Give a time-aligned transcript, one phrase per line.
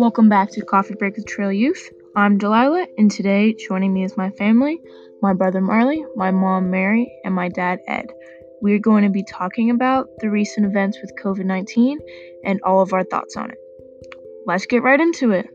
[0.00, 1.90] Welcome back to Coffee Break with Trail Youth.
[2.16, 4.80] I'm Delilah, and today joining me is my family
[5.20, 8.06] my brother Marley, my mom Mary, and my dad Ed.
[8.62, 11.98] We're going to be talking about the recent events with COVID 19
[12.46, 13.58] and all of our thoughts on it.
[14.46, 15.50] Let's get right into it.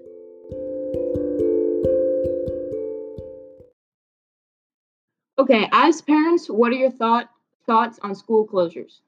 [5.39, 7.31] Okay, as parents, what are your thought,
[7.65, 8.99] thoughts on school closures?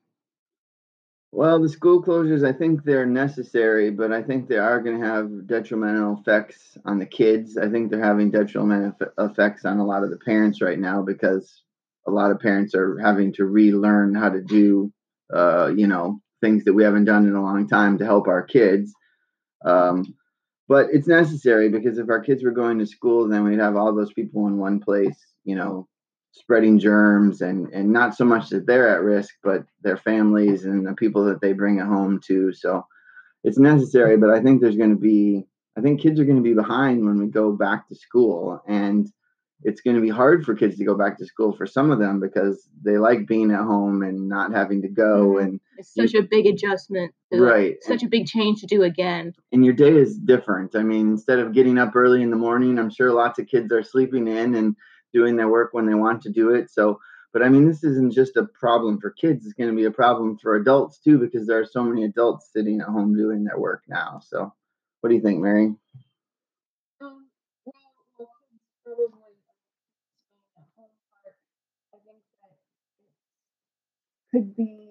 [1.37, 5.05] Well, the school closures, I think they're necessary, but I think they are going to
[5.05, 7.59] have detrimental effects on the kids.
[7.59, 11.61] I think they're having detrimental effects on a lot of the parents right now because
[12.07, 14.91] a lot of parents are having to relearn how to do,
[15.31, 18.41] uh, you know, things that we haven't done in a long time to help our
[18.41, 18.91] kids.
[19.63, 20.15] Um,
[20.67, 23.93] but it's necessary because if our kids were going to school, then we'd have all
[23.93, 25.87] those people in one place, you know,
[26.37, 30.85] spreading germs and and not so much that they're at risk but their families and
[30.85, 32.53] the people that they bring it home to.
[32.53, 32.85] So
[33.43, 35.45] it's necessary but i think there's going to be
[35.77, 39.11] i think kids are going to be behind when we go back to school and
[39.63, 41.97] it's going to be hard for kids to go back to school for some of
[41.97, 45.45] them because they like being at home and not having to go mm-hmm.
[45.45, 49.33] and it's such you, a big adjustment right such a big change to do again.
[49.51, 50.75] And your day is different.
[50.75, 53.71] I mean instead of getting up early in the morning i'm sure lots of kids
[53.71, 54.75] are sleeping in and
[55.13, 56.69] doing their work when they want to do it.
[56.71, 56.99] So,
[57.33, 59.45] but I mean, this isn't just a problem for kids.
[59.45, 62.49] It's going to be a problem for adults too, because there are so many adults
[62.53, 64.21] sitting at home doing their work now.
[64.25, 64.53] So,
[65.01, 65.73] what do you think, Mary?
[67.01, 67.27] Um,
[74.31, 74.89] could be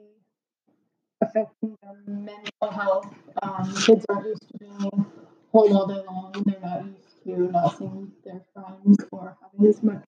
[1.20, 3.14] affecting their mental health.
[3.42, 5.06] Um, kids aren't used to being home
[5.52, 6.32] all day long.
[6.44, 10.04] They're not used to not seeing their friends or having as much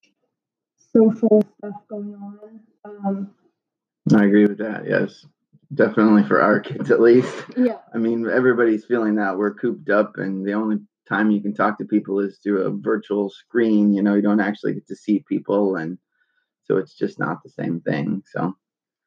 [0.93, 2.61] social stuff going on.
[2.85, 3.31] Um,
[4.15, 4.85] I agree with that.
[4.87, 5.27] Yes,
[5.75, 7.35] definitely for our kids at least.
[7.57, 7.79] Yeah.
[7.93, 11.79] I mean, everybody's feeling that we're cooped up, and the only time you can talk
[11.79, 13.93] to people is through a virtual screen.
[13.93, 15.99] You know, you don't actually get to see people, and
[16.65, 18.23] so it's just not the same thing.
[18.33, 18.55] So.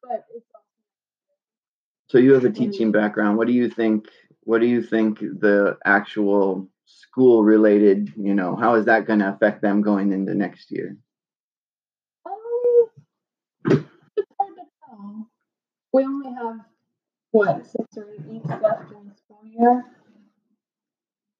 [0.03, 0.25] But
[2.07, 3.37] so you have a teaching background.
[3.37, 4.07] What do you think?
[4.43, 6.67] What do you think the actual
[6.99, 8.13] school related?
[8.17, 10.97] You know, how is that going to affect them going into next year?
[14.91, 15.27] Um,
[15.93, 16.59] we only have
[17.31, 19.85] what six or eight weeks left in the school year.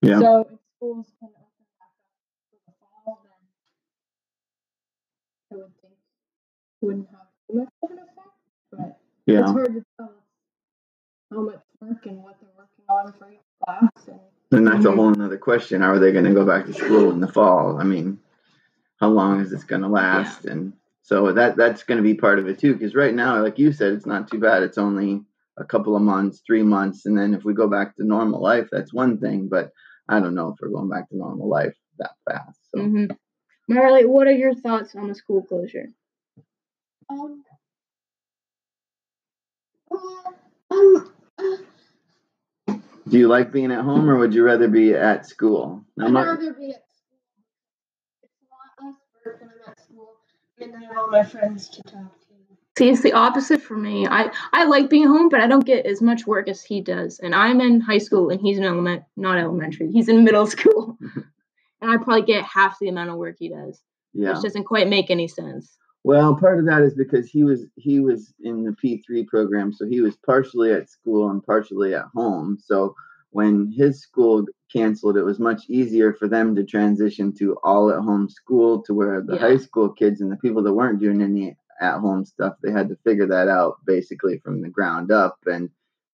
[0.01, 0.19] Yeah.
[0.19, 0.47] So if
[0.77, 3.41] schools can open back up for the fall, then
[5.51, 5.93] I would think
[6.81, 8.35] it wouldn't have too much of an effect.
[8.71, 9.41] But yeah.
[9.41, 10.13] it's hard to tell
[11.31, 14.07] how much work and what they're working on for each class.
[14.07, 14.19] And,
[14.51, 15.81] and that's a whole other question.
[15.81, 17.79] Are they going to go back to school in the fall?
[17.79, 18.19] I mean,
[18.99, 20.45] how long is this going to last?
[20.45, 20.51] Yeah.
[20.51, 20.73] And
[21.03, 22.73] so that that's going to be part of it too.
[22.73, 24.63] Because right now, like you said, it's not too bad.
[24.63, 25.21] It's only
[25.57, 28.67] a couple of months, three months, and then if we go back to normal life,
[28.71, 29.47] that's one thing.
[29.47, 29.71] But
[30.07, 32.59] I don't know if we're going back to normal life that fast.
[32.73, 32.81] So.
[32.81, 33.13] Mm-hmm.
[33.73, 35.87] Marley, what are your thoughts on the school closure?
[37.09, 37.43] Um,
[40.69, 41.11] um,
[43.11, 45.83] Do you like being at home, or would you rather be at school?
[45.99, 47.19] I'd rather be at school.
[48.23, 48.95] It's a lot less
[49.25, 50.15] work when I'm at school
[50.61, 52.27] and I have all my friends to talk to.
[52.77, 54.07] See, it's the opposite for me.
[54.07, 57.19] I, I like being home, but I don't get as much work as he does.
[57.19, 59.91] And I'm in high school, and he's in element, not elementary.
[59.91, 60.97] He's in middle school,
[61.81, 63.81] and I probably get half the amount of work he does.
[64.13, 65.77] Yeah, which doesn't quite make any sense.
[66.03, 69.71] Well, part of that is because he was he was in the P three program,
[69.71, 72.57] so he was partially at school and partially at home.
[72.59, 72.95] So
[73.29, 77.99] when his school canceled, it was much easier for them to transition to all at
[77.99, 79.39] home school to where the yeah.
[79.39, 82.87] high school kids and the people that weren't doing any at home stuff, they had
[82.89, 85.37] to figure that out basically from the ground up.
[85.45, 85.69] And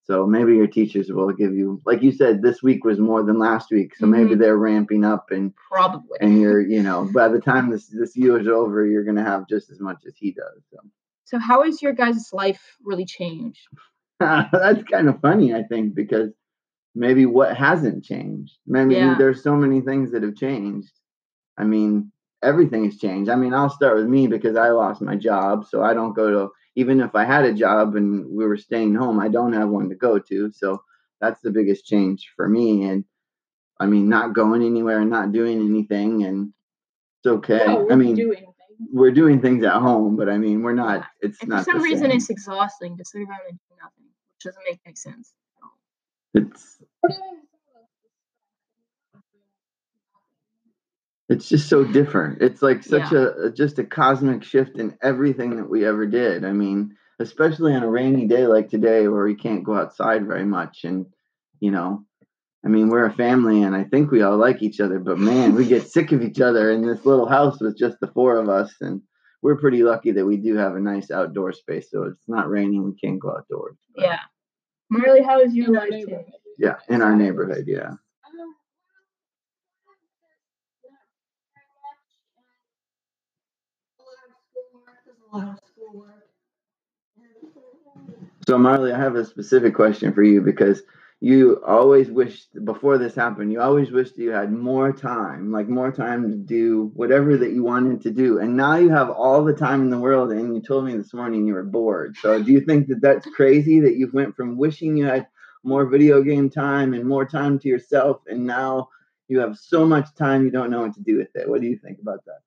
[0.08, 3.38] so maybe your teachers will give you, like you said, this week was more than
[3.38, 3.94] last week.
[3.94, 4.12] So mm-hmm.
[4.12, 8.16] maybe they're ramping up and probably, and you're, you know, by the time this, this
[8.16, 10.62] year is over, you're going to have just as much as he does.
[10.72, 10.78] So,
[11.24, 13.60] so how has your guys' life really changed?
[14.20, 16.30] That's kind of funny, I think, because
[16.94, 18.56] maybe what hasn't changed.
[18.66, 19.14] Maybe yeah.
[19.18, 20.92] there's so many things that have changed.
[21.58, 22.12] I mean,
[22.42, 23.30] everything has changed.
[23.30, 26.30] I mean, I'll start with me because I lost my job, so I don't go
[26.30, 29.68] to even if I had a job and we were staying home, I don't have
[29.68, 30.52] one to go to.
[30.52, 30.80] So
[31.20, 32.84] that's the biggest change for me.
[32.84, 33.04] And
[33.80, 36.52] I mean, not going anywhere and not doing anything, and
[37.18, 37.64] it's okay.
[37.66, 38.46] No, I mean, doing
[38.92, 41.04] we're doing things at home, but I mean, we're not.
[41.20, 41.64] It's and not.
[41.64, 44.04] For some reason, it's exhausting to sit around and do nothing,
[44.34, 45.32] which doesn't make any sense.
[46.34, 46.82] It's
[51.28, 52.42] it's just so different.
[52.42, 53.26] It's like such yeah.
[53.46, 56.44] a just a cosmic shift in everything that we ever did.
[56.44, 60.46] I mean, especially on a rainy day like today where we can't go outside very
[60.46, 61.06] much and
[61.60, 62.04] you know,
[62.64, 64.98] I mean, we're a family, and I think we all like each other.
[64.98, 68.08] But man, we get sick of each other in this little house with just the
[68.08, 69.00] four of us, and
[69.42, 71.90] we're pretty lucky that we do have a nice outdoor space.
[71.90, 73.76] So it's not raining, we can go outdoors.
[73.94, 74.20] but- Yeah.
[74.90, 76.04] Marley, how is your life
[76.58, 77.92] Yeah, in our neighborhood, yeah.
[88.46, 90.82] So Marley, I have a specific question for you because
[91.20, 95.90] you always wished before this happened, you always wished you had more time, like more
[95.90, 98.38] time to do whatever that you wanted to do.
[98.38, 101.12] And now you have all the time in the world and you told me this
[101.12, 102.16] morning you were bored.
[102.22, 105.26] So do you think that that's crazy that you went from wishing you had
[105.64, 108.88] more video game time and more time to yourself and now
[109.26, 111.48] you have so much time you don't know what to do with it.
[111.48, 112.40] What do you think about that?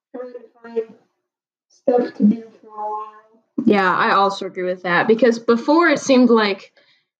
[0.00, 0.94] I've been trying to find
[1.68, 3.14] stuff to do for a while.
[3.64, 6.72] Yeah, I also agree with that because before it seemed like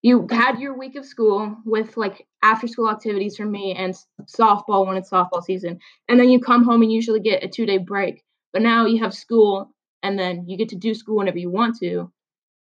[0.03, 4.87] you had your week of school with like after school activities for me and softball
[4.87, 5.81] when it's softball season.
[6.09, 8.23] And then you come home and usually get a two day break.
[8.53, 11.79] But now you have school and then you get to do school whenever you want
[11.81, 12.11] to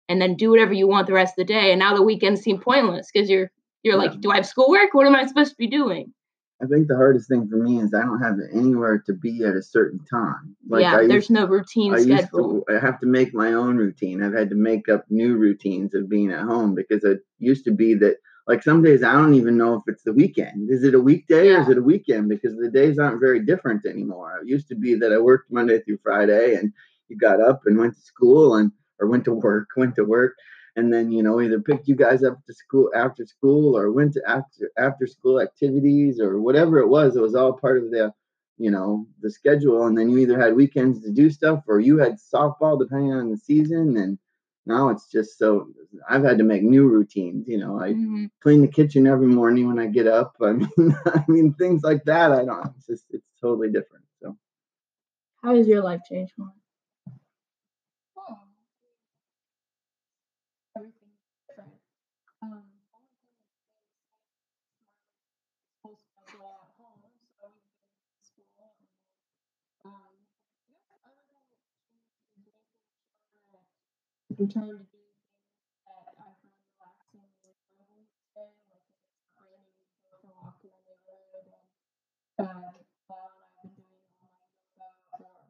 [0.08, 1.70] and then do whatever you want the rest of the day.
[1.70, 3.50] And now the weekends seem pointless because you're
[3.84, 4.10] you're Yeah.
[4.10, 4.92] like, do I have schoolwork?
[4.92, 6.12] What am I supposed to be doing?
[6.60, 9.54] I think the hardest thing for me is I don't have anywhere to be at
[9.54, 10.56] a certain time.
[10.68, 12.64] Like yeah, I used there's no routine I schedule.
[12.68, 14.22] to I have to make my own routine.
[14.22, 17.70] I've had to make up new routines of being at home because it used to
[17.70, 18.16] be that
[18.48, 20.70] like some days I don't even know if it's the weekend.
[20.70, 22.28] Is it a weekday or is it a weekend?
[22.28, 24.40] Because the days aren't very different anymore.
[24.42, 26.72] It used to be that I worked Monday through Friday and
[27.08, 30.34] you got up and went to school and or went to work, went to work,
[30.76, 34.12] and then you know either picked you guys up to school after school or went
[34.14, 37.16] to after after school activities or whatever it was.
[37.16, 38.12] It was all part of the
[38.58, 41.98] you know the schedule and then you either had weekends to do stuff or you
[41.98, 44.18] had softball depending on the season and
[44.66, 45.68] now it's just so
[46.10, 48.28] i've had to make new routines you know i Mhm.
[48.40, 50.70] clean the kitchen every morning when i get up i mean
[51.06, 54.36] i mean things like that i don't it's just it's totally different so
[55.42, 56.52] How has your life changed, Mom?
[58.16, 58.38] Oh.
[60.76, 61.74] Everything's different.
[62.42, 63.30] Um, only thing
[64.46, 67.00] that's changed is my school schedule at home,
[67.38, 68.50] so we've been in school.
[68.66, 68.86] and,
[69.86, 70.14] Um,
[70.68, 72.68] yeah, everything that's changed is making
[73.22, 75.02] sure that I'm trying to do
[75.86, 78.48] that I find relaxing and enjoyable each day.
[78.66, 81.66] Like if it's not raining, we go for a walk in the neighborhood and
[82.46, 82.72] uh,
[83.10, 85.44] Lyle and I've been doing online yoga or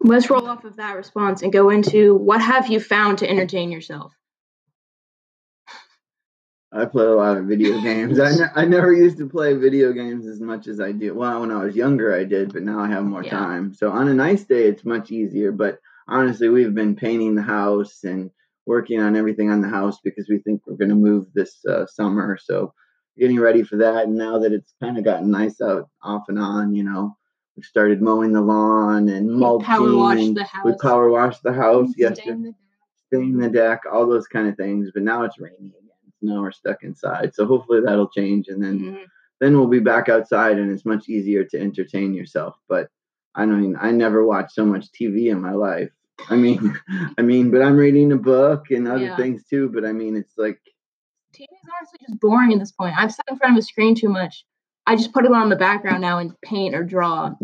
[0.00, 3.70] Let's roll off of that response and go into what have you found to entertain
[3.72, 4.12] yourself?
[6.72, 9.92] i play a lot of video games I, ne- I never used to play video
[9.92, 12.80] games as much as i do well when i was younger i did but now
[12.80, 13.30] i have more Yeah.
[13.30, 17.42] time so on a nice day it's much easier but honestly we've been painting the
[17.42, 18.30] house and
[18.66, 21.86] working on everything on the house because we think we're going to move this uh,
[21.86, 22.72] summer so
[23.16, 26.38] getting ready for that and now that it's kind of gotten nice out off and
[26.38, 27.16] on you know
[27.56, 31.52] we started mowing the lawn and mulching power wash and the we power washed the
[31.52, 32.52] house yesterday
[33.08, 34.90] Stay in the deck, all those kind of things.
[34.92, 36.12] But now it's raining again.
[36.20, 37.36] So now we're stuck inside.
[37.36, 39.04] So hopefully that'll change, and then Mhm.
[39.38, 42.56] then we'll be back outside, and it's much easier to entertain yourself.
[42.68, 42.90] But
[43.36, 45.90] I mean, I never watched so much TV in my life.
[46.30, 46.78] I mean,
[47.18, 49.16] I mean, but I'm reading a book and other Yeah.
[49.16, 49.68] things too.
[49.68, 50.60] But I mean, it's like
[51.34, 52.94] TV is honestly just boring at this point.
[52.98, 54.44] I've sat in front of a screen too much.
[54.86, 57.34] I just put it on the background now and paint or draw.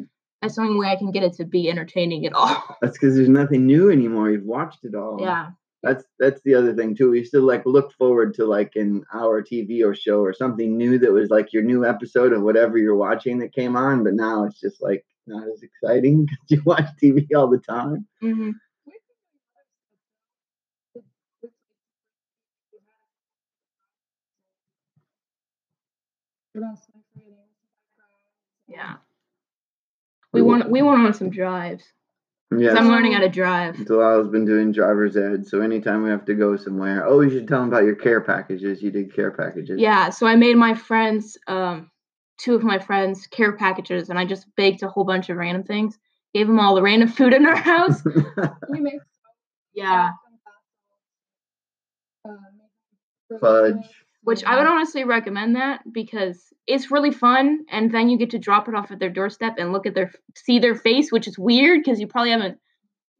[0.41, 2.77] That's the only way I can get it to be entertaining at all.
[2.81, 4.31] that's because there's nothing new anymore.
[4.31, 5.19] You've watched it all.
[5.21, 5.51] yeah.
[5.85, 7.11] That's that's the other thing too.
[7.11, 10.77] We used to like look forward to like an hour TV or show or something
[10.77, 14.05] new that was like your new episode of whatever you're watching that came on.
[14.05, 18.07] But now it's just like not as exciting because you watch TV all the time.
[18.21, 18.51] hmm
[26.53, 27.03] What else am
[28.69, 28.95] Yeah.
[30.33, 31.85] We want we want on some drives.
[32.51, 32.75] Yeah.
[32.75, 33.77] I'm learning how to drive.
[33.77, 37.49] Delilah's been doing driver's ed, so anytime we have to go somewhere, oh, you should
[37.49, 38.83] tell them about your care packages.
[38.83, 39.81] You did care packages.
[39.81, 41.91] Yeah, so I made my friends, um,
[42.39, 45.65] two of my friends, care packages, and I just baked a whole bunch of random
[45.65, 45.99] things.
[46.35, 48.03] Gave them all the random food in our house.
[48.69, 49.01] We make
[49.75, 50.11] Yeah.
[52.27, 52.39] um,
[53.41, 54.05] fudge.
[54.23, 54.73] Which I would mm-hmm.
[54.73, 58.91] honestly recommend that because it's really fun, and then you get to drop it off
[58.91, 62.07] at their doorstep and look at their see their face, which is weird because you
[62.07, 62.59] probably haven't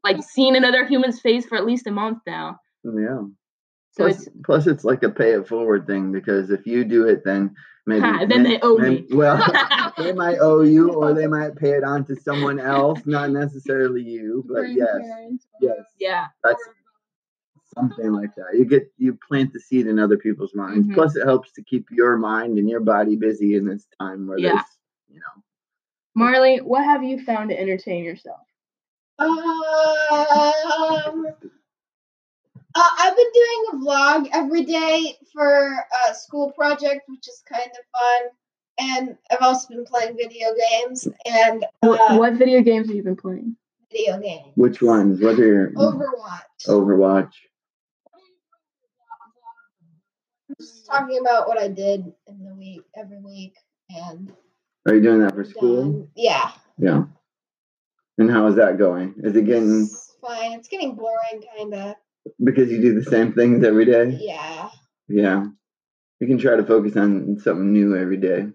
[0.03, 2.59] like seen another human's face for at least a month now.
[2.85, 3.27] Mm, yeah.
[3.91, 7.07] So plus, it's plus it's like a pay it forward thing because if you do
[7.07, 7.53] it, then
[7.85, 9.07] maybe Ha, then may- they owe may- me.
[9.11, 13.31] Well, they might owe you, or they might pay it on to someone else, not
[13.31, 14.45] necessarily you.
[14.47, 14.99] But yes,
[15.61, 16.63] yes, yeah, that's
[17.75, 18.53] something like that.
[18.53, 20.87] You get you plant the seed in other people's minds.
[20.87, 20.93] Mhm.
[20.93, 24.37] Plus, it helps to keep your mind and your body busy in this time where
[24.37, 24.53] Yeah.
[24.53, 24.65] there's,
[25.09, 25.43] you know,
[26.15, 28.39] Marley, what have you found to entertain yourself?
[29.19, 29.31] Um,
[32.75, 35.75] uh, I've been doing a vlog every day for
[36.09, 38.29] a school project, which is kind of fun.
[38.79, 43.03] And I've also been playing video games and What, uh, what video games have you
[43.03, 43.55] been playing?
[43.91, 44.51] video games.
[44.55, 45.21] which ones?
[45.21, 46.65] Whether you're Overwatch.
[46.67, 47.33] Overwatch.
[50.59, 53.53] Just talking about what I did in the week, every week,
[53.89, 54.31] and
[54.87, 55.83] Are you doing that for school?
[55.83, 56.51] done- Yeah.
[56.77, 57.03] Yeah.
[58.17, 59.15] And how is that going?
[59.23, 60.53] Is it getting It's fine.
[60.53, 61.95] It's getting boring, kind of.
[62.43, 64.17] because you do the same things every day?
[64.21, 64.69] Yeah.
[65.07, 65.45] Yeah.
[66.19, 68.47] You can try to focus on something new every day.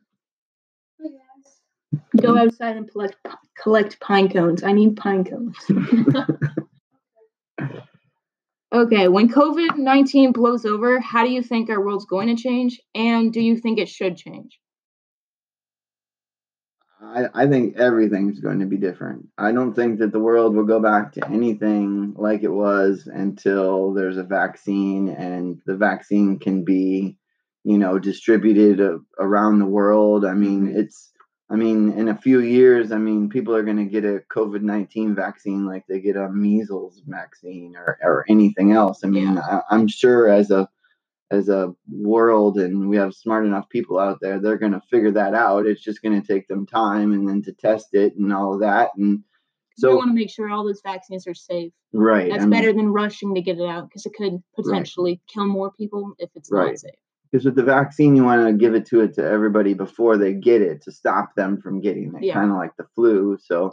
[1.00, 2.00] I guess.
[2.20, 3.16] Go outside and collect
[3.60, 4.62] collect pine cones.
[4.62, 5.56] I need pine cones.
[8.72, 12.80] okay, when COVID nineteen blows over, how do you think our world's going to change,
[12.94, 14.58] and do you think it should change?
[17.00, 19.28] I, I think everything's going to be different.
[19.38, 23.94] I don't think that the world will go back to anything like it was until
[23.94, 27.16] there's a vaccine and the vaccine can be,
[27.62, 30.26] you know, distributed a, around the world.
[30.26, 30.78] I mean, mm-hmm.
[30.78, 31.12] it's,
[31.50, 34.62] I mean, in a few years, I mean, people are going to get a COVID
[34.62, 39.00] 19 vaccine like they get a measles vaccine or, or anything else.
[39.02, 40.68] I mean, I, I'm sure as a,
[41.30, 45.10] as a world and we have smart enough people out there they're going to figure
[45.10, 48.32] that out it's just going to take them time and then to test it and
[48.32, 49.22] all of that and
[49.76, 51.72] so we want to make sure all those vaccines are safe.
[51.92, 55.70] right That's better than rushing to get it out because it could potentially kill more
[55.70, 56.70] people if it's Right.
[56.70, 56.94] not safe.
[57.30, 60.32] Because with the vaccine you want to give it to it to everybody before they
[60.32, 62.34] get it to stop them from getting it Yeah.
[62.34, 63.72] kind of like the flu so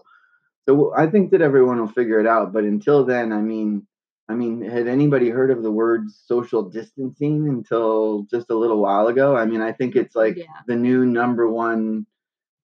[0.67, 3.85] so i think that everyone will figure it out but until then i mean
[4.29, 9.07] i mean had anybody heard of the word social distancing until just a little while
[9.07, 10.45] ago i mean i think it's like Yeah.
[10.67, 12.05] the new number one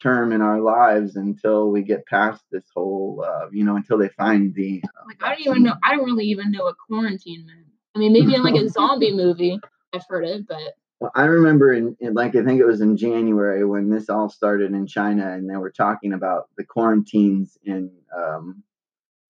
[0.01, 4.09] term in our lives until we get past this whole uh, you know until they
[4.09, 5.75] find the uh, Like I don't even know.
[5.83, 7.67] I don't really even know what quarantine meant.
[7.95, 9.59] I mean, maybe in like a zombie movie,
[9.93, 12.95] I've heard it, but Well, I remember in, in like I think it was in
[12.95, 17.89] January when this all started in China, and they were talking about the quarantines in
[18.15, 18.61] um,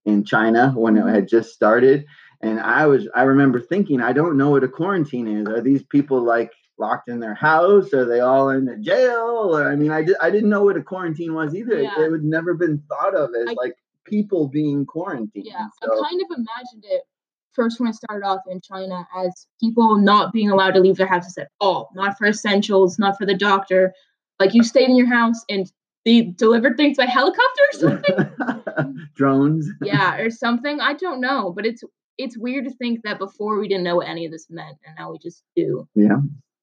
[0.03, 1.13] in China when it Mhm.
[1.15, 2.05] had just started.
[2.41, 5.47] And I was I remember thinking, I don't know what a quarantine is.
[5.47, 7.93] Are these people like locked in their house?
[7.93, 9.51] Are they all in the jail?
[9.55, 11.73] Or I mean, I, di- I didn't know what a quarantine was either.
[11.77, 12.01] It, Yeah.
[12.03, 15.45] it would never been thought of as I- like people being quarantined.
[15.45, 17.03] yeah, So- I kind of imagined it
[17.53, 21.07] first when it started off in China as people not being allowed to leave their
[21.07, 23.93] houses at all, not for essentials, not for the doctor.
[24.39, 25.71] Like you stayed in your house and
[26.05, 29.09] they delivered things by helicopter or something.
[29.15, 29.69] drones.
[29.83, 30.79] yeah, or something.
[30.79, 31.83] I don't know, but it's
[32.17, 34.95] it's weird to think that before we didn't know what any of this meant, and
[34.97, 35.87] now we just do.
[35.95, 36.17] Yeah,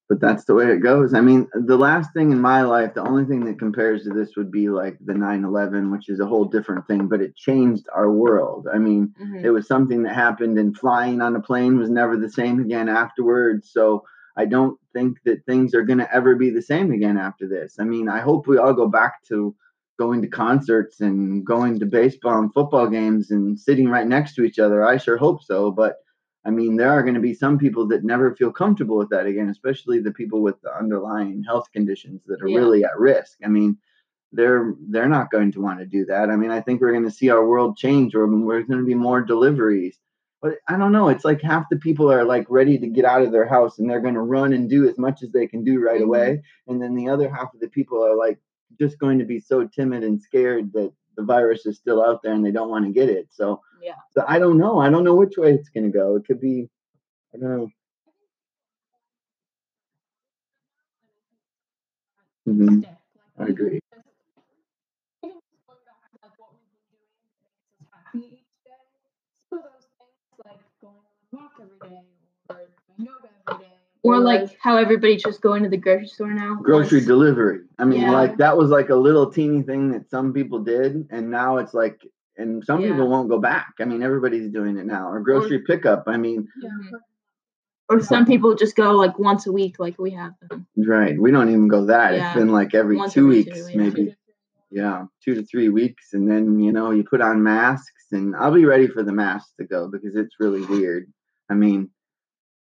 [0.09, 1.13] but that's the way it goes.
[1.15, 4.37] I mean, the last thing in my life, the only thing that compares to this
[4.37, 7.87] would be like the 9 11, which is a whole different thing, but it changed
[7.95, 8.69] our world.
[8.73, 9.45] I mean, Mhm.
[9.45, 12.89] it was something that happened, and flying on a plane was never the same again
[12.89, 13.71] afterwards.
[13.71, 14.03] So
[14.37, 17.77] I don't think that things are going to ever be the same again after this.
[17.79, 19.55] I mean, I hope we all go back to
[19.99, 24.45] going to concerts and going to baseball and football games and sitting right next to
[24.45, 24.85] each other.
[24.85, 25.73] I sure hope so.
[25.73, 25.97] But
[26.49, 29.27] I mean, there are going to be some people that never feel comfortable with that
[29.27, 32.59] again, especially the people with the underlying health conditions that are Yeah.
[32.59, 33.39] really at risk.
[33.45, 33.77] I mean,
[34.33, 36.31] they're they're not going to want to do that.
[36.31, 38.87] I mean, I think we're going to see our world change, or there's going to
[38.87, 39.99] be more deliveries.
[40.43, 41.09] But I don't know.
[41.09, 43.91] It's like half the people are like ready to get out of their house and
[43.91, 46.05] they're going to run and do as much as they can do right Mhm.
[46.05, 48.39] away, and then the other half of the people are like
[48.79, 52.33] just going to be so timid and scared that the virus is still out there
[52.33, 53.27] and they don't want to get it.
[53.33, 53.97] So, Yeah.
[54.13, 54.79] so I don't know.
[54.79, 56.15] I don't know which way it's going to go.
[56.17, 56.71] It could be,
[57.35, 57.69] I don't know.
[62.49, 62.87] Mhm.
[63.39, 63.81] I agree.
[63.81, 64.07] even just-
[65.25, 68.47] even just going back to, like, what we've been doing that makes us happy each
[68.65, 68.81] day.
[69.51, 70.15] Some of those things,
[70.47, 72.05] like going on a walk every day
[72.49, 72.61] or
[72.97, 73.68] yoga every day.
[74.05, 76.57] Or like how everybody just going to the grocery store now.
[76.63, 77.61] Grocery once- delivery.
[77.79, 78.13] I mean, Yeah.
[78.13, 81.75] like that was like a little teeny thing that some people did, and now it's
[81.75, 82.01] like,
[82.37, 82.91] and some Yeah.
[82.93, 83.75] people won't go back.
[83.81, 85.11] I mean, everybody's doing it now.
[85.11, 86.05] Or grocery pickup.
[86.07, 86.71] I mean, yeah.
[87.91, 90.67] Or some people just go like once a week, like we have them.
[90.77, 91.19] Right.
[91.19, 92.15] We don't even go that.
[92.15, 92.29] Yeah.
[92.29, 93.77] It's been like every Once two weeks, two, yeah.
[93.77, 94.15] maybe.
[94.71, 98.53] Yeah, two to three weeks, and then you know you put on masks, and I'll
[98.53, 101.11] be ready for the masks to go because it's really weird.
[101.49, 101.89] I mean,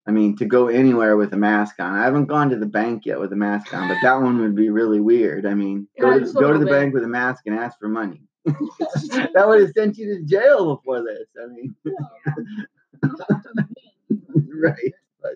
[0.08, 1.94] I mean, to go anywhere with a mask on.
[1.94, 4.56] I haven't gone to the bank yet with a mask on, but that one would
[4.56, 5.46] be really weird.
[5.46, 6.72] I mean, yeah, go to, go to the bit.
[6.72, 8.22] bank with a mask and ask for money.
[8.46, 11.28] that would have sent you to jail before this.
[11.42, 11.76] I mean,
[14.60, 14.94] right.
[15.22, 15.36] But.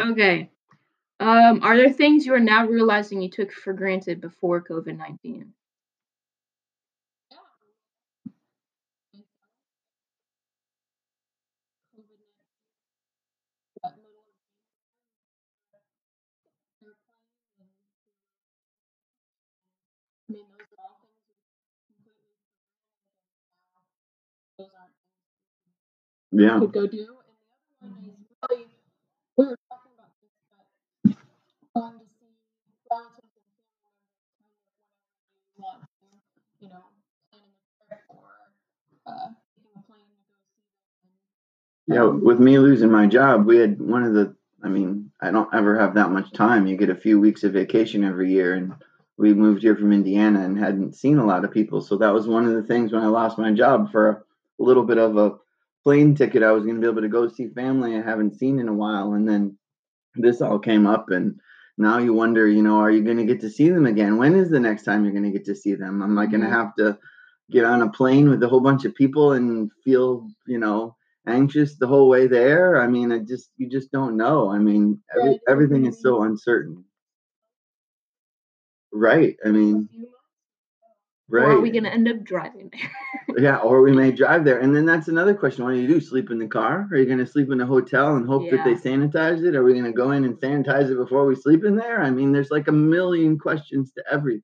[0.00, 0.50] Okay.
[1.20, 5.52] Um, are there things you are now realizing you took for granted before COVID 19?
[26.32, 27.06] Yeah, could go do.
[27.82, 28.66] And the other one is really,
[29.36, 32.32] we were talking about this, but going to see
[32.90, 36.06] relatives and family members, kind of whatever you want to,
[36.60, 36.84] you know,
[37.30, 38.28] planning a trip or
[39.06, 40.34] uh, a plane to go
[40.98, 41.94] see.
[41.94, 44.34] Yeah, with me losing my job, we had one of the.
[44.62, 46.66] I mean, I don't ever have that much time.
[46.66, 48.72] You get a few weeks of vacation every year, and
[49.16, 51.80] we moved here from Indiana and hadn't seen a lot of people.
[51.80, 54.82] So that was one of the things when I lost my job for a little
[54.82, 55.38] bit of a
[55.88, 56.42] plane ticket.
[56.42, 58.74] I was going to be able to go see family I haven't seen in a
[58.74, 59.56] while, and then
[60.16, 61.40] this all came up, and
[61.78, 64.18] now you wonder, you know, are you going to get to see them again?
[64.18, 66.02] When is the next time you're going to get to see them?
[66.02, 66.50] Am I going to Mhm.
[66.60, 66.98] have to
[67.50, 70.94] get on a plane with a whole bunch of people and feel, you know,
[71.26, 72.82] anxious the whole way there?
[72.82, 74.50] I mean, I just you just don't know.
[74.50, 76.84] I mean, every, everything is so uncertain.
[78.92, 79.36] Right.
[79.44, 79.88] I mean,
[81.28, 81.44] right.
[81.44, 82.90] Or are we gonna end up driving there?
[83.36, 84.58] Yeah, or we may drive there.
[84.58, 85.62] And then that's another question.
[85.62, 86.00] What do you do?
[86.00, 86.88] Sleep in the car?
[86.90, 89.54] Are you going to sleep in a hotel and hope that they sanitize it?
[89.54, 92.02] Are we going to go in and sanitize it before we sleep in there?
[92.02, 94.42] I mean, there's like a million questions to everything.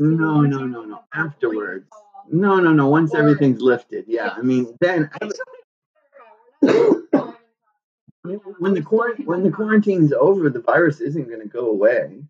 [0.00, 1.04] No, no, no, no.
[1.14, 1.86] Afterwards.
[1.92, 2.88] Um, no, no, no.
[2.88, 4.06] Once everything's lifted.
[4.08, 4.30] Yeah.
[4.36, 5.08] I mean, then
[6.62, 12.22] when the quar- when the quarantine's over, the virus isn't going to go away.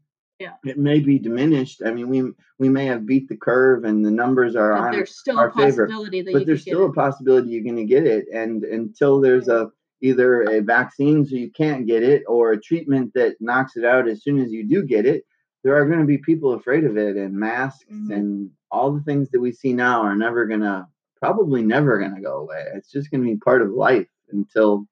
[0.43, 0.55] Yeah.
[0.65, 1.83] It may be diminished.
[1.85, 2.19] I mean, we
[2.59, 5.49] we may have beat the curve and the numbers are But on there's still our
[5.49, 9.21] a possibility that but there's still a possibility you're going to get it and until
[9.21, 13.77] there's a either a vaccine so you can't get it or a treatment that knocks
[13.77, 15.25] it out as soon as you do get it
[15.65, 18.11] there are going to be people afraid of it and masks Mhm.
[18.17, 20.87] and all the things that we see now are never going to
[21.23, 24.87] probably never going to go away it's just going to be part of life until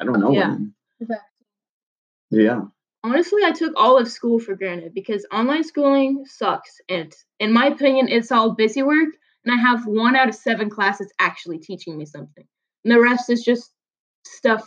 [0.00, 0.50] i don't know Yeah.
[0.52, 0.74] when.
[1.00, 1.34] Exactly.
[2.46, 2.62] yeah
[3.06, 6.80] Honestly, I took all of school for granted because online schooling sucks.
[6.88, 9.10] And in my opinion, it's all busy work.
[9.44, 12.44] And I have one out of seven classes actually teaching me something.
[12.84, 13.70] And the rest is just
[14.24, 14.66] stuff,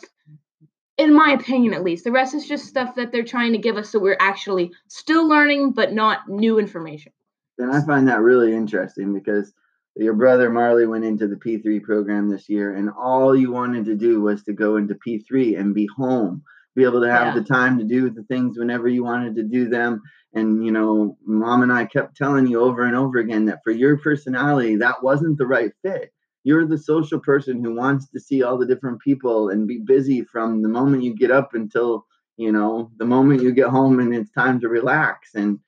[0.98, 3.76] in my opinion at least, the rest is just stuff that they're trying to give
[3.76, 7.12] us so we're actually still learning, but not new information.
[7.58, 9.52] And I find that really interesting because
[9.98, 13.96] your brother Marley went into the P3 program this year, and all you wanted to
[13.96, 16.44] do was to go into P3 and be home,
[16.80, 17.36] be able to have Yeah.
[17.36, 20.02] the time to do the things whenever you wanted to do them.
[20.34, 23.72] And, you know, mom and I kept telling you over and over again that for
[23.72, 26.12] your personality, that wasn't the right fit.
[26.44, 30.24] You're the social person who wants to see all the different people and be busy
[30.24, 32.06] from the moment you get up until,
[32.38, 35.36] you know, the moment you get home and it's time to relax.
[35.36, 35.60] And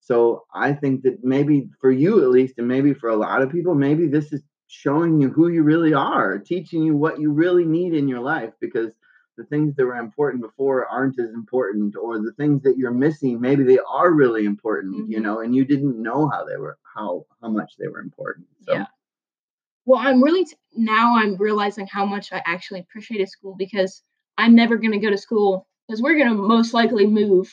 [0.00, 3.50] so I think that maybe for you at least, and maybe for a lot of
[3.50, 7.64] people, maybe this is showing you who you really are, teaching you what you really
[7.64, 8.92] need in your life because
[9.40, 13.40] the things that were important before aren't as important, or the things that you're missing,
[13.40, 15.22] maybe they are really important, you Mhm.
[15.22, 18.46] know, and you didn't know how they were how how much they were important.
[18.66, 18.86] So Yeah.
[19.86, 24.02] Well, I'm really t- now I'm realizing how much I actually appreciated school because
[24.36, 27.46] I'm never going to go to school because we're going to most likely move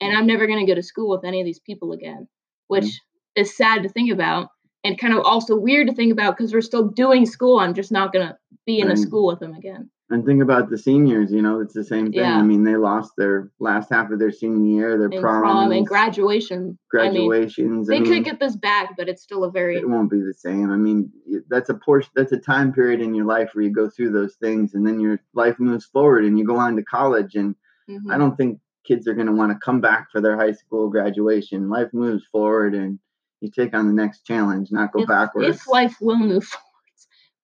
[0.00, 2.26] and I'm never going to go to school with any of these people again,
[2.68, 2.88] which
[3.36, 4.48] is sad to think about
[4.82, 7.58] and kind of also weird to think about because we're still doing school.
[7.58, 9.90] I'm just not going to be in a school with them again.
[10.10, 12.20] And think about the seniors, you know, it's the same thing.
[12.20, 12.36] Yeah.
[12.36, 15.72] I mean, they lost their last half of their senior year, their And proms, prom
[15.72, 16.58] and graduation.
[16.58, 17.88] I mean, graduations.
[17.88, 20.20] they I mean, could get this back, but it's still a very it won't be
[20.20, 20.70] the same.
[20.70, 21.10] I mean,
[21.48, 24.34] that's a portion, that's a time period in your life where you go through those
[24.34, 27.34] things, and then your life moves forward, and you go on to college.
[27.34, 27.54] And
[27.88, 28.18] I mhm.
[28.18, 31.70] don't think kids are going to want to come back for their high school graduation.
[31.70, 32.98] Life moves forward, and
[33.40, 35.56] you take on the next challenge, not go if, backwards.
[35.56, 36.73] if life will move forward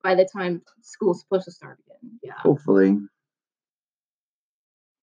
[0.02, 2.18] by the time school's supposed to start again.
[2.22, 2.34] Yeah.
[2.38, 2.98] Hopefully,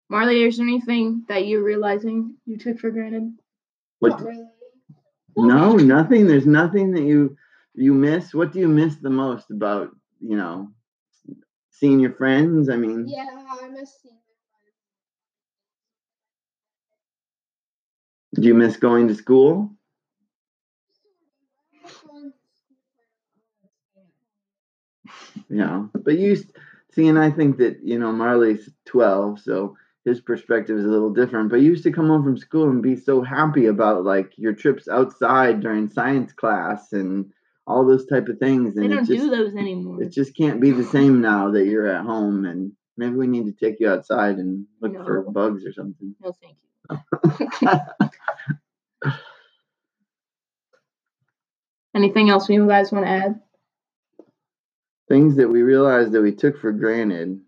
[0.09, 3.33] Marley, is there anything that you're realizing you took for granted?
[3.99, 4.09] what?
[4.09, 4.47] Not really.
[5.37, 6.27] No, nothing.
[6.27, 7.37] There's nothing that you
[7.73, 8.33] you miss?
[8.33, 10.69] What do you miss the most about you know
[11.69, 12.69] seeing your friends?
[12.69, 14.17] I mean, Yeah, I miss seeing
[18.35, 19.71] do you miss going to school?
[25.51, 26.37] Yeah, but you
[26.93, 31.13] see, and I think that you know Marley's twelve, so his perspective is a little
[31.13, 31.49] different.
[31.49, 34.53] But you used to come home from school and be so happy about like your
[34.53, 37.31] trips outside during science class and
[37.67, 38.75] all those type of things.
[38.75, 40.01] They don't it just do those anymore.
[40.01, 42.45] it just can't be the same now that you're at home.
[42.45, 46.15] And maybe we need to take you outside and look for bugs or something.
[46.21, 46.57] No, thank
[47.61, 47.79] you.
[51.93, 53.41] Anything else you guys want to add?
[55.11, 57.39] Things that we realized that we took for granted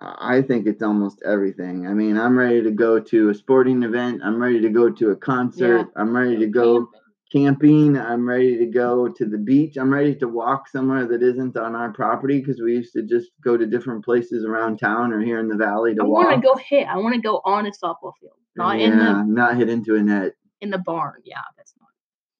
[0.00, 1.86] i I think it's almost everything.
[1.86, 4.22] I mean i'm ready to go to a sporting event.
[4.24, 5.88] I'm ready to go to a concert.
[5.96, 6.88] I'm ready to go
[7.32, 7.96] camping.
[7.96, 9.76] i'm ready to go to the beach.
[9.76, 13.28] I'm ready to walk somewhere that isn't on our property because we used to just
[13.44, 16.24] go to different places around town or here in the valley to I walk.
[16.24, 16.86] want to go hit.
[16.88, 20.02] I want to go on a softball field, not in the not hit into a
[20.02, 20.32] net.
[20.60, 21.20] in the barn.
[21.24, 21.90] Yeah, that's not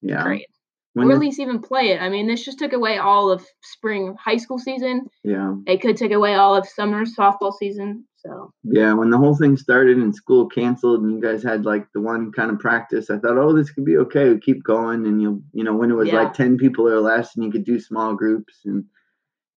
[0.03, 0.23] yeah.
[0.25, 0.47] great.
[0.95, 2.01] When or at least even play it.
[2.01, 5.07] I mean, this just took away all of spring high school season.
[5.23, 8.05] yeah It could take away all of summer softball season.
[8.17, 11.87] So Yeah, when the whole thing started and school canceled and you guys had like
[11.95, 14.29] the one kind of practice, I thought, oh, this could be okay.
[14.29, 16.17] We keep going and you'll, you know, when it was Yeah.
[16.17, 18.85] like 10 people or less and you could do small groups and,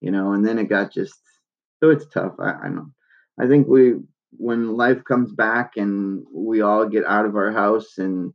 [0.00, 1.20] you know, and then it got just,
[1.82, 2.34] so it's tough.
[2.38, 2.86] I, I know.
[3.38, 3.94] I think we,
[4.36, 8.32] when life comes back and we all get out of our house and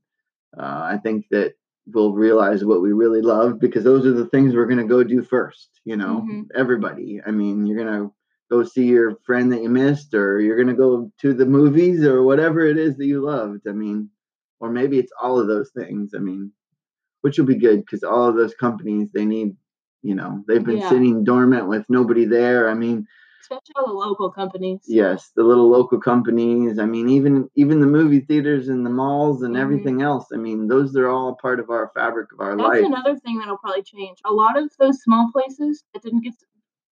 [0.57, 1.53] uh, I think that
[1.93, 5.03] we'll realize what we really love because those are the things we're going to go
[5.03, 6.47] do first, you know, Mhm.
[6.55, 7.21] everybody.
[7.25, 8.13] I mean, you're going to,
[8.51, 12.03] go see your friend that you missed or you're going to go to the movies
[12.03, 14.09] or whatever it is that you loved i mean
[14.59, 16.51] or maybe it's all of those things i mean
[17.21, 19.55] which will be good because all of those companies they need
[20.01, 20.89] you know they've been Yeah.
[20.89, 23.05] sitting dormant with nobody there i mean
[23.41, 24.79] especially all the local companies.
[24.87, 29.41] yes the little local companies i mean even even the movie theaters and the malls
[29.43, 29.61] and Mhm.
[29.61, 32.81] everything else i mean those are all part of our fabric of our That's life
[32.81, 34.17] That's another thing that'll probably change.
[34.25, 36.33] A lot of those small places that didn't get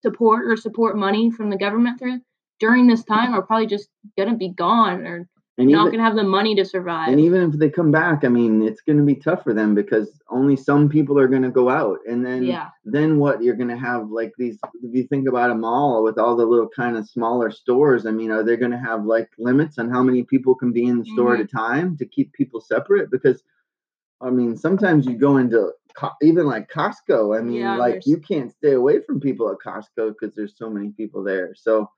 [0.02, 2.20] support or support money from the government through
[2.60, 6.10] during this time are probably just gonna be gone or and you're not even, gonna
[6.10, 7.10] have the money to survive.
[7.10, 9.74] and even if they come back i mean it's going to be tough for them
[9.74, 12.00] because only some people are going to go out.
[12.08, 13.42] And then yeah, then what?
[13.42, 16.46] You're going to have like these if you think about a mall with all the
[16.46, 19.90] little kind of smaller stores i mean are they going to have like limits on
[19.90, 21.58] how many people can be in the store at mm-hmm.
[21.58, 23.10] a time to keep people separate?
[23.12, 23.44] Because
[24.22, 25.72] i mean sometimes you go into
[26.22, 30.14] even like costco i mean Yeah, like you can't stay away from people at costco
[30.14, 31.54] because there's so many people there.
[31.56, 31.90] So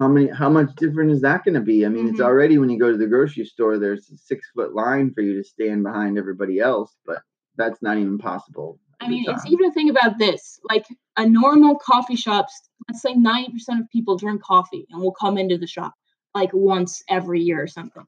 [0.00, 2.24] how many how much different is that going to be i mean it's Mhm.
[2.24, 5.34] already when you go to the grocery store there's a six foot line for you
[5.36, 7.22] to stand behind everybody else but
[7.56, 10.60] that's not even possible I mean, it's even a thing about this.
[10.68, 10.84] Like
[11.16, 15.38] a normal coffee shops, let's say ninety percent of people drink coffee and will come
[15.38, 15.94] into the shop
[16.34, 18.04] like once every year or something.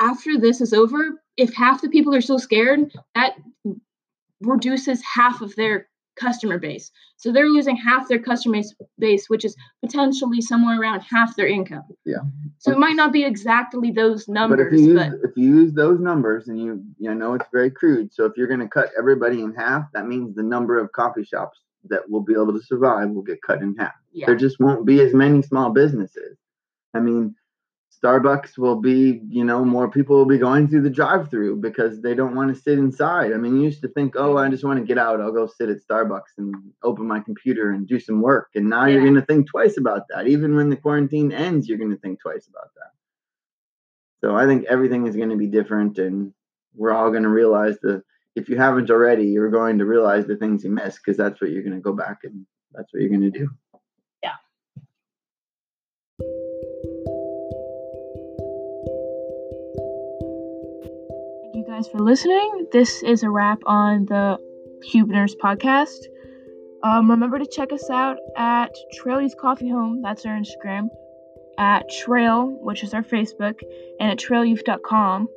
[0.00, 3.34] After this is over, if half the people are still scared, that
[4.40, 5.88] reduces half of their
[6.18, 6.90] customer base.
[7.16, 8.60] So they're losing half their customer
[8.98, 11.84] base- which is potentially somewhere around half their income.
[12.04, 12.18] Yeah.
[12.58, 15.48] So it might not be exactly those But numbers, if you use but if you
[15.48, 18.12] use those numbers and you you know it's very crude.
[18.12, 21.24] So if you're going to cut everybody in half, that means the number of coffee
[21.24, 23.92] shops that will be able to survive will get cut in half.
[24.12, 24.26] yeah.
[24.26, 26.36] There just won't be as many small businesses.
[26.94, 27.34] I mean,
[28.02, 32.14] Starbucks will be, you know, more people will be going through the drive-through because they
[32.14, 33.32] don't want to sit inside.
[33.32, 35.20] I mean, you used to think, oh, I just want to get out.
[35.20, 38.50] I'll go sit at Starbucks and open my computer and do some work.
[38.54, 40.26] And now you're going to think twice about that.
[40.26, 42.92] Even when the quarantine ends, you're going to think twice about that.
[44.20, 46.32] So I think everything is going to be different, and
[46.74, 48.02] we're all going to realize the.
[48.34, 51.50] If you haven't already, you're going to realize the things you missed because that's what
[51.50, 53.48] you're going to go back and that's what you're going to do.
[56.20, 56.47] Thank
[61.78, 62.66] guys for listening.
[62.72, 64.36] This is a wrap on the
[64.92, 66.06] Huebners podcast.
[66.82, 70.88] Um, remember to check us out at Trailie's Coffee Home, that's our Instagram,
[71.56, 73.60] at Trail, which is our Facebook,
[74.00, 75.28] and at trailyouth.com.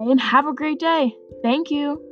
[0.00, 1.14] And have a great day.
[1.42, 2.02] Thank you.